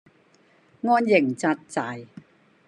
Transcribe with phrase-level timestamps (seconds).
[0.81, 2.07] 安營紮寨